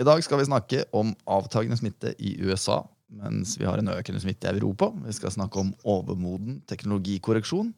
[0.00, 2.78] I dag skal vi snakke om avtagende smitte i USA,
[3.20, 4.86] mens vi har en økende smitte i Europa.
[5.04, 7.74] Vi skal snakke om overmoden teknologikorreksjon,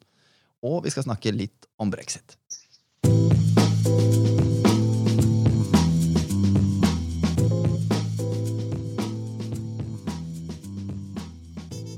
[0.63, 2.37] og vi skal snakke litt om brexit.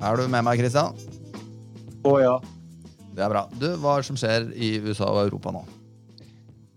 [0.01, 0.97] Er du med meg, Christian?
[2.01, 2.35] Å ja.
[3.13, 3.45] Det er bra.
[3.61, 5.67] Du, Hva er det som skjer i USA og Europa nå?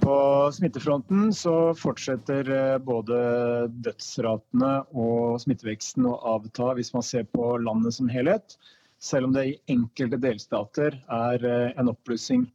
[0.07, 3.17] På smittefronten så fortsetter eh, både
[3.83, 8.55] dødsratene og smitteveksten å avta hvis man ser på landet som helhet,
[9.03, 12.45] selv om det i enkelte delstater er eh, en oppblussing.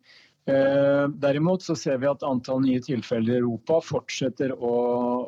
[0.48, 4.73] Eh, derimot så ser vi at antall nye tilfeller i Europa fortsetter å,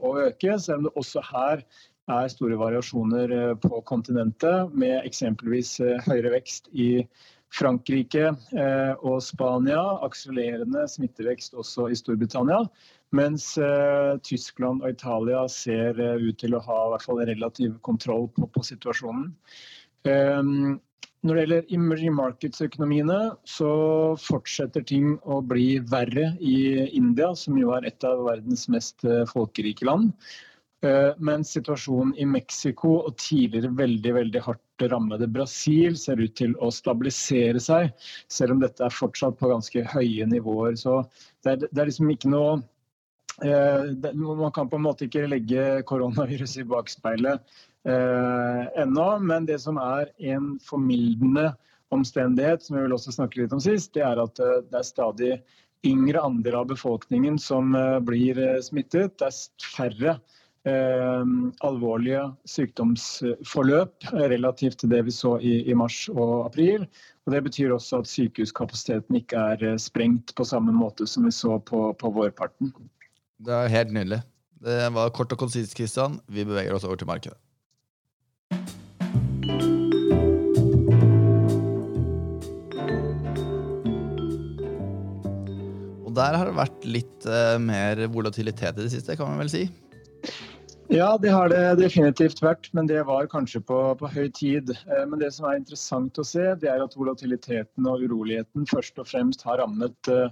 [0.00, 1.66] å øke, selv om det også her
[2.08, 5.76] er store variasjoner på kontinentet, med eksempelvis
[6.08, 7.04] høyere vekst i
[7.54, 12.64] Frankrike eh, og Spania akselererende smittevekst også i Storbritannia.
[13.14, 17.76] Mens eh, Tyskland og Italia ser eh, ut til å ha i hvert fall relativ
[17.86, 19.30] kontroll på, på situasjonen.
[21.24, 23.70] Når det gjelder emerging markets-økonomiene, så
[24.20, 29.88] fortsetter ting å bli verre i India, som jo er et av verdens mest folkerike
[29.88, 30.10] land.
[30.84, 36.52] Eh, men situasjonen i Mexico og tidligere veldig veldig hardt rammede Brasil ser ut til
[36.60, 37.92] å stabilisere seg,
[38.28, 40.76] selv om dette er fortsatt på ganske høye nivåer.
[40.80, 41.00] Så
[41.44, 42.58] det er, det er liksom ikke noe
[43.46, 47.56] eh, Man kan på en måte ikke legge koronaviruset i bakspeilet
[47.88, 51.52] eh, ennå, men det som er en formildende
[51.94, 54.90] omstendighet, som vi vil også snakke litt om sist, det er at eh, det er
[54.90, 55.34] stadig
[55.84, 57.74] yngre andel av befolkningen som
[58.08, 59.18] blir smittet.
[59.20, 60.14] Det er færre
[60.64, 66.86] alvorlige sykdomsforløp relativt til det vi så i, i, mars og april.
[67.26, 71.32] Og Det betyr også at sykehuskapasiteten ikke er eh, sprengt på samme måte som vi
[71.32, 72.72] så på, på vårparten.
[73.44, 74.22] Det er helt nydelig.
[74.64, 76.20] Det var kort og konsist, Kristian.
[76.28, 77.36] Vi beveger oss over til markedet.
[86.04, 87.28] Og der har det vært litt
[87.60, 89.66] mer volatilitet i det siste, kan man vel si?
[90.94, 94.68] Ja, det har det definitivt vært, men det var kanskje på, på, høy tid.
[94.86, 99.00] Eh, men det som er interessant å se, det er at volatiliteten og uroligheten først
[99.02, 100.30] og fremst har rammet eh,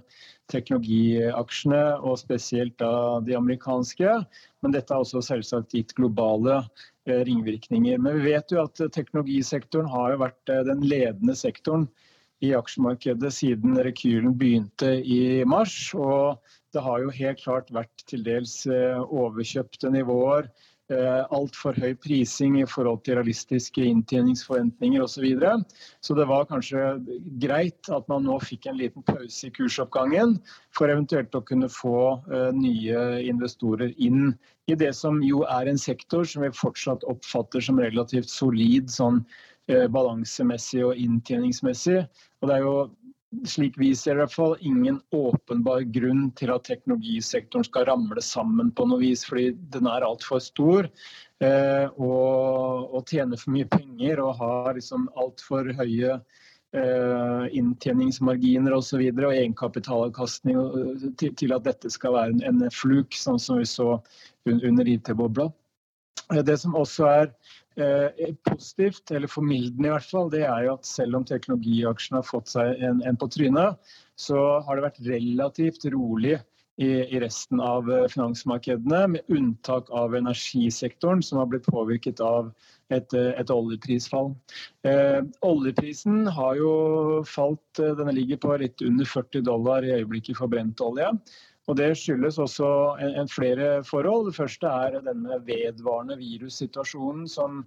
[0.54, 2.92] teknologiaksjene, og spesielt da
[3.26, 4.14] de amerikanske.
[4.62, 7.98] Men dette har også selvsagt gitt globale eh, ringvirkninger.
[7.98, 11.88] Men vi vet jo at teknologisektoren har jo vært den ledende sektoren
[12.42, 15.94] i aksjemarkedet siden rekylen begynte i mars.
[15.94, 16.42] og
[16.72, 20.48] det har jo helt klart vært til dels eh, overkjøpte nivåer.
[20.92, 25.26] Eh, Altfor høy prising i forhold til realistiske inntjeningsforventninger osv.
[25.36, 25.52] Så,
[26.08, 26.86] så det var kanskje
[27.44, 30.38] greit at man nå fikk en liten pause i kursoppgangen,
[30.74, 31.98] for eventuelt å kunne få
[32.32, 34.32] eh, nye investorer inn
[34.70, 39.24] i det som jo er en sektor som vi fortsatt oppfatter som relativt solid sånn
[39.68, 42.00] balansemessig og inntjeningsmessig.
[42.42, 42.76] Og det er jo
[43.48, 48.70] slik vi ser i hvert fall ingen åpenbar grunn til at teknologisektoren skal ramle sammen
[48.76, 50.88] på noe vis, fordi den er altfor stor.
[51.42, 59.00] Eh, og, og, tjener for mye penger og har liksom altfor høye eh, inntjeningsmarginer osv.
[59.00, 60.60] Og, og egenkapitalavkastning
[61.16, 63.96] til, til, at dette skal være en, en fluk, sånn som vi så
[64.52, 65.48] under IT-bobla.
[66.28, 67.61] Eh, det som også er Eh,
[68.48, 72.52] positivt, eller formildende i hvert fall, det er jo at selv om teknologiaksjene har fått
[72.52, 76.36] seg en, en på trynet, så har det vært relativt rolig
[76.76, 82.52] i, i, resten av eh, finansmarkedene, med unntak av energisektoren, som har blitt påvirket av
[82.92, 84.32] et, eh, et oljeprisfall.
[84.88, 86.72] Eh, oljeprisen har jo
[87.28, 91.12] falt, denne ligger på litt under 40 dollar i øyeblikket for brent olje.
[91.70, 92.68] Og Det skyldes også
[93.00, 94.30] en, en flere forhold.
[94.30, 97.62] Det første er denne vedvarende virussituasjonen som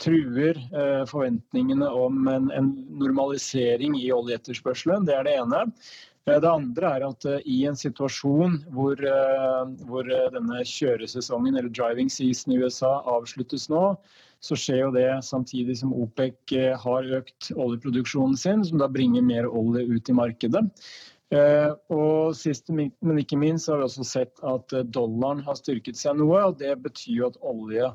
[0.00, 2.70] truer eh, forventningene om en, en,
[3.02, 5.04] normalisering i oljeetterspørselen.
[5.08, 5.64] Det er det ene.
[6.28, 11.72] Eh, det andre er at uh, i en situasjon hvor, uh, hvor denne kjøresesongen eller
[11.74, 13.84] driving season i USA avsluttes nå,
[14.40, 19.50] så skjer jo det samtidig som OPEC har økt oljeproduksjonen sin, som da bringer mer
[19.50, 20.62] olje ut i markedet.
[21.30, 25.98] Eh, og sist, men ikke minst har vi også sett at eh, dollaren har styrket
[25.98, 26.40] seg noe.
[26.48, 27.90] og Det betyr jo at olje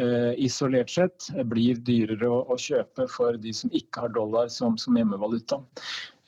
[0.00, 4.98] eh, isolert sett blir dyrere å, kjøpe for de som ikke har dollar som, som
[4.98, 5.60] hjemmevaluta.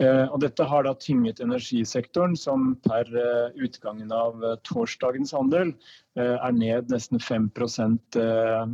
[0.02, 5.74] Eh, og dette har da tynget energisektoren, som per eh, utgangen av eh, torsdagens handel
[6.12, 8.18] er ned nesten 5%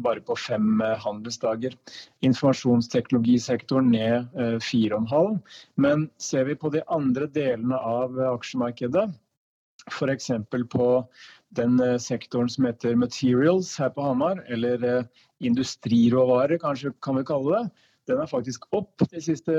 [0.03, 1.77] bare på fem handelsdager.
[2.27, 4.33] Informasjonsteknologisektoren ned
[4.67, 5.37] 4,5
[5.79, 9.07] Men ser vi på de andre delene av aksjemarkedet,
[9.87, 10.33] F.eks.
[10.51, 10.89] på
[11.55, 15.07] den sektoren som heter materials her på Hamar, eller
[15.39, 19.55] industriråvarer, kanskje kan vi kalle det den er faktisk opp de siste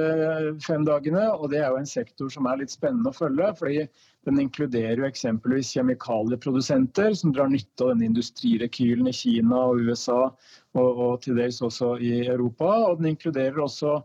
[0.66, 1.25] fem dagene.
[1.38, 3.54] Og det er jo en sektor som er litt spennende å følge.
[3.60, 3.86] fordi
[4.27, 10.21] den inkluderer jo eksempelvis kjemikalieprodusenter som drar nytte av denne industrirekylen i Kina og USA
[10.77, 12.68] og, og til dels også i Europa.
[12.89, 14.01] Og den inkluderer også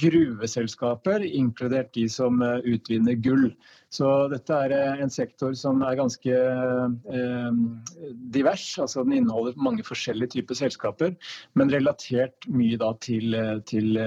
[0.00, 3.50] gruveselskaper, inkludert de som eh, utvinner gull.
[3.94, 7.58] Så dette er eh, en sektor som er ganske eh,
[8.34, 8.64] divers.
[8.82, 11.14] altså Den inneholder mange forskjellige typer selskaper,
[11.54, 13.98] men relatert mye da til, eh, til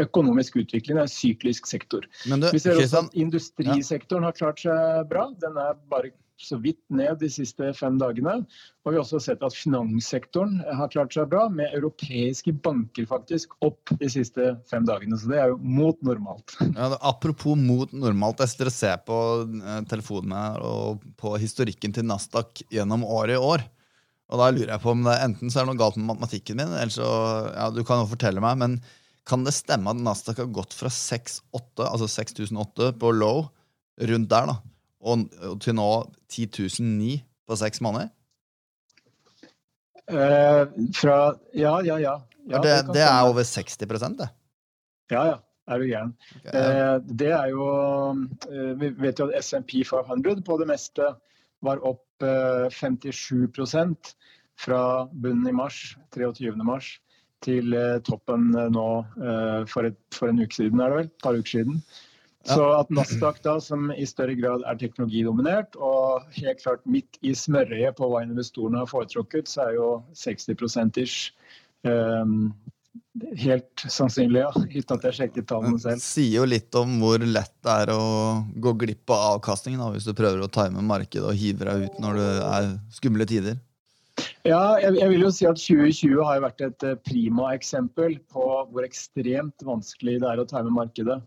[0.00, 0.96] økonomisk utvikling.
[0.96, 2.06] Det er en syklisk sektor.
[2.24, 5.28] Du, Vi ser også at industrisektoren har klart seg bra.
[5.42, 8.38] Den er bare så vidt ned de siste fem dagene.
[8.84, 13.56] Og vi har også sett at finanssektoren har klart seg bra, med europeiske banker faktisk
[13.64, 15.16] opp de siste fem dagene.
[15.18, 16.56] Så det er jo mot normalt.
[16.76, 18.42] Ja, apropos mot normalt.
[18.44, 19.16] Jeg dere ser på
[19.46, 23.64] telefonene telefonen og på historikken til Nasdaq gjennom året i år.
[24.26, 26.72] Og da lurer jeg på om det enten så er noe galt med matematikken min,
[26.74, 27.08] eller så
[27.54, 28.78] Ja, du kan jo fortelle meg, men
[29.26, 33.46] kan det stemme at Nasdaq har gått fra 6.800, altså 6008 på low,
[34.10, 34.56] rundt der, da,
[35.00, 35.26] og,
[35.60, 35.88] til nå
[36.32, 38.12] 10.009 på seks måneder?
[40.06, 40.62] Eh,
[40.94, 42.14] fra Ja, ja, ja.
[42.46, 43.76] ja det, det, det er over 60
[44.18, 44.28] det?
[45.10, 45.36] Ja, ja.
[45.66, 46.12] Er du gæren.
[46.46, 46.60] Okay.
[46.60, 47.64] Eh, det er jo
[48.50, 51.08] eh, Vi vet jo at SMP 500 på det meste
[51.66, 54.12] var opp eh, 57%
[54.56, 56.54] fra bunnen i mars, 23.
[56.64, 56.92] mars,
[57.42, 58.86] til eh, toppen eh, nå
[59.66, 61.10] for, et, for, en uke siden, er det vel?
[61.10, 61.82] Et par uker siden.
[62.46, 67.34] Så at Nasdaq, da, som i større grad er teknologidominert, og helt klart midt i
[67.36, 71.32] smørøyet på hva investorene har foretrukket, så er jo 60 ish
[71.82, 72.54] um,
[73.36, 74.50] helt sannsynlig, ja.
[74.54, 75.98] Uten at jeg sjekket tallene selv.
[75.98, 78.02] Det sier jo litt om hvor lett det er å
[78.62, 82.02] gå glipp av avkastningen da, hvis du prøver å time markedet og hive deg ut
[82.02, 82.68] når det er
[82.98, 83.58] skumle tider.
[84.46, 88.44] Ja, jeg, jeg, vil jo si at 2020 har vært et eh, prima eksempel på
[88.70, 91.18] hvor ekstremt vanskelig det er å time markedet.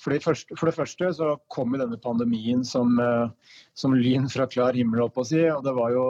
[0.00, 4.48] For det, første, for det første så kom denne pandemien som, eh, som, lyn fra
[4.50, 5.04] klar himmel.
[5.04, 6.06] opp å si, og Det var jo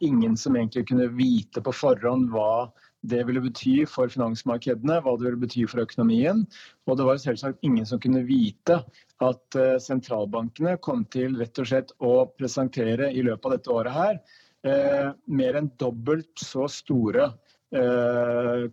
[0.00, 2.72] ingen som egentlig kunne vite på forhånd hva
[3.06, 6.42] det ville bety for finansmarkedene, hva det ville bety for økonomien.
[6.86, 8.80] Og det var selvsagt ingen som kunne vite
[9.22, 13.96] at eh, sentralbankene kom til rett og slett å presentere i løpet av dette året
[13.96, 14.18] her
[14.66, 17.30] eh, mer enn dobbelt så store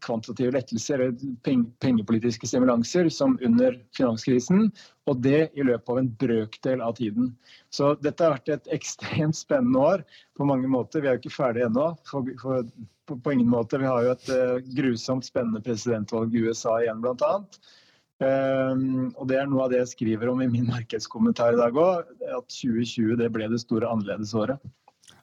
[0.04, 1.02] kvantitative lettelser
[1.82, 4.68] pengepolitiske stimulanser som under finanskrisen,
[5.10, 7.32] og det i løpet av en brøkdel av tiden.
[7.74, 10.04] Så dette har vært et ekstremt spennende år
[10.38, 11.02] på mange måter.
[11.02, 11.90] Vi er jo ikke ferdige ennå.
[12.08, 12.68] For, for,
[13.10, 13.80] på, på, ingen måte.
[13.82, 17.34] Vi har jo et uh, grusomt spennende presidentvalg i USA igjen, bl.a.
[18.24, 21.60] Um, eh, og Det er noe av det jeg skriver om i min markedskommentar i
[21.60, 22.14] dag òg.
[22.30, 24.62] At 2020 det ble det store annerledesåret.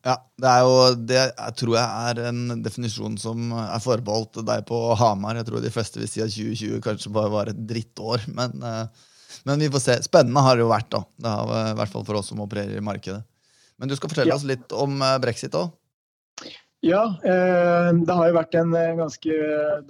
[0.00, 4.64] Ja, det er jo det jeg tror jeg er en definisjon som er forbeholdt deg
[4.68, 5.36] på Hamar.
[5.36, 8.24] Jeg tror de fleste vil si at 2020 kanskje bare var et drittår.
[8.38, 9.10] Men, eh,
[9.48, 9.98] men vi får se.
[10.08, 11.02] Spennende har det jo vært, da.
[11.20, 13.20] Det har, I hvert fall for oss som opererer i markedet.
[13.80, 14.40] Men du skal fortelle ja.
[14.40, 15.68] oss litt om eh, brexit òg?
[16.80, 19.36] Ja, eh, det har jo vært en ganske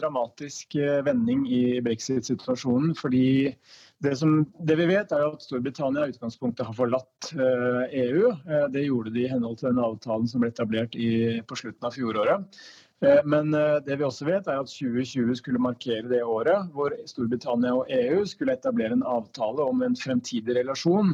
[0.01, 0.75] dramatisk
[1.07, 2.97] vending i brexit-situasjonen.
[2.99, 3.55] Fordi
[4.01, 8.31] det, som, det, vi vet er at Storbritannia i utgangspunktet har forlatt eh, EU.
[8.33, 11.89] Eh, det gjorde de i henhold til den avtalen som ble etablert i, på slutten
[11.89, 12.63] av fjoråret.
[13.05, 13.53] Eh, men
[13.85, 18.25] det vi også vet er at 2020 skulle markere det året hvor Storbritannia og EU
[18.29, 21.13] skulle etablere en avtale om en fremtidig relasjon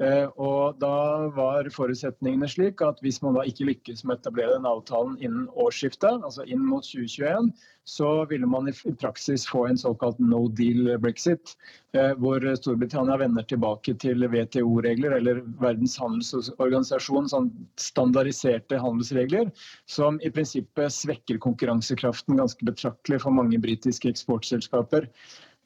[0.00, 4.68] og da var forutsetningene slik at hvis man da ikke lykkes med å etablere den
[4.68, 7.50] avtalen innen årsskiftet, altså inn mot 2021,
[7.84, 11.54] så ville man i praksis få en såkalt no deal brexit,
[11.96, 19.50] eh, hvor Storbritannia vender tilbake til WTO-regler eller Verdens handelsorganisasjon, sånn standardiserte handelsregler,
[19.90, 25.10] som i prinsippet svekker konkurransekraften ganske betraktelig for mange britiske eksportselskaper.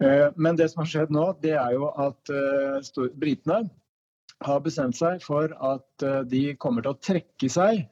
[0.03, 2.35] Eh, men det som har skjedd nå, det er jo at
[3.21, 3.64] britene
[4.43, 7.85] har bestemt seg for at eh, de kommer til å trekke seg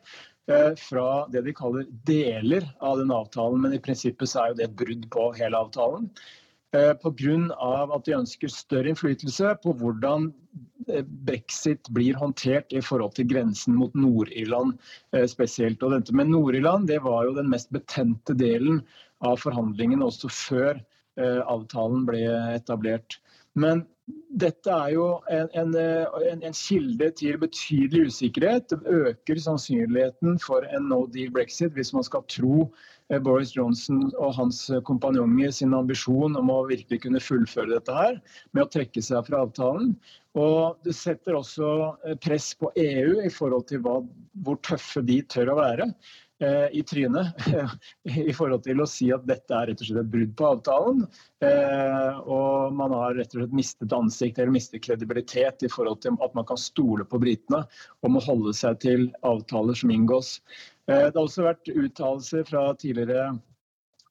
[0.50, 4.78] eh, fra det de kaller deler av den avtalen, men i prinsippet er det et
[4.78, 6.10] brudd på hele avtalen.
[6.76, 7.36] Eh, Pga.
[7.92, 10.32] at de ønsker større innflytelse på hvordan
[11.24, 14.74] brexit blir håndtert i forhold til grensen mot Nord-Irland
[15.30, 15.84] spesielt.
[15.84, 18.80] Og dette med Nord-Irland det var jo den mest betente delen
[19.22, 20.80] av forhandlingene også før
[21.22, 22.24] avtalen ble
[22.56, 23.20] etablert.
[23.54, 23.84] Men
[24.32, 28.70] dette er jo en, en, en, en, kilde til betydelig usikkerhet.
[28.70, 32.64] Det øker sannsynligheten for en no deal brexit hvis man skal tro
[33.10, 38.18] eh, Boris Johnson og hans kompanjonger sin ambisjon om å virkelig kunne fullføre dette her
[38.52, 39.92] med å trekke seg fra avtalen.
[40.38, 41.72] Og Det setter også
[42.06, 44.00] eh, press på EU i forhold til hva,
[44.44, 45.90] hvor tøffe de tør å være.
[46.42, 47.26] Eh, i trynet
[48.02, 51.04] i forhold til å si at dette er rett og slett et brudd på avtalen.
[51.44, 56.18] Eh, og man har rett og slett mistet ansikt eller mistet kredibilitet i forhold til
[56.24, 57.62] at man kan stole på britene
[58.02, 60.34] om å holde seg til avtaler som inngås.
[60.90, 63.30] Eh, det har også vært uttalelser fra tidligere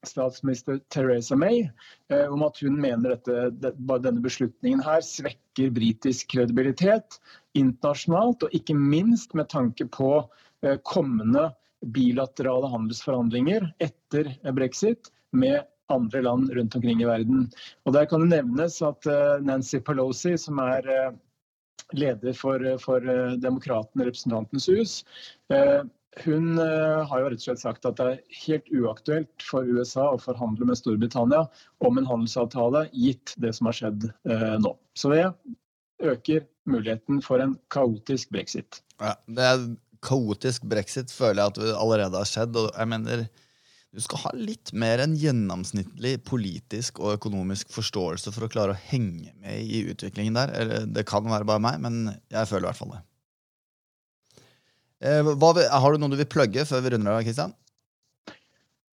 [0.08, 1.66] statsminister Theresa May
[2.10, 7.20] om at hun mener dette, denne beslutningen her svekker britisk kredibilitet
[7.54, 10.16] internasjonalt, og ikke minst med tanke på
[10.88, 15.62] kommende bilaterale handelsforhandlinger etter brexit med
[15.92, 17.48] andre land rundt omkring i verden.
[17.84, 21.10] Og Der kan det nevnes at eh, Nancy Pelosi, som er eh,
[21.92, 25.02] leder for, for eh, Demokratene, Representantenes hus,
[26.26, 30.18] hun har jo rett og slett sagt at det er helt uaktuelt for USA å
[30.20, 31.46] forhandle med Storbritannia
[31.80, 34.04] om en handelsavtale, gitt det som har skjedd
[34.60, 34.74] nå.
[34.92, 35.22] Så det
[36.04, 38.82] øker muligheten for en kaotisk brexit.
[39.00, 39.64] Ja, det er
[40.04, 42.58] kaotisk brexit føler jeg at det allerede har skjedd.
[42.58, 43.26] og jeg mener
[43.92, 48.82] du skal ha litt mer enn gjennomsnittlig politisk og økonomisk forståelse for å klare å
[48.88, 50.52] henge med i utviklingen der.
[50.56, 53.02] Eller, det kan være bare meg, men jeg føler i hvert fall det.
[55.02, 57.52] Eh, hva, har du noe du vil plugge før vi runder av, Kristian?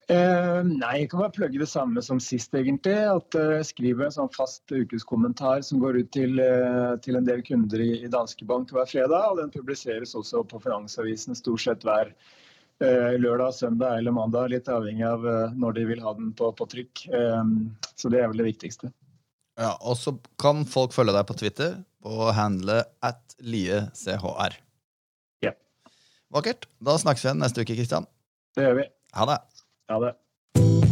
[0.10, 2.96] Uh, nei, jeg kan bare plugge det samme som sist, egentlig.
[2.98, 7.44] At Jeg skriver en sånn fast ukeskommentar som går ut til, uh, til en del
[7.46, 9.28] kunder i, i Danske Bank hver fredag.
[9.30, 12.14] og Den publiseres også på Finansavisen stort sett hver
[12.80, 14.54] lørdag, søndag eller mandag.
[14.54, 15.26] Litt avhengig av
[15.60, 17.02] når de vil ha den på, på trykk.
[17.92, 18.94] så det er vel det viktigste.
[19.60, 24.56] Ja, Og så kan folk følge deg på Twitter på handle at liechr.
[25.44, 25.52] Ja.
[26.32, 26.70] Vakkert.
[26.80, 28.08] Da snakkes vi igjen neste uke, Kristian.
[28.56, 28.88] Det gjør vi.
[29.20, 29.40] Ha det.
[29.90, 30.89] Ha det.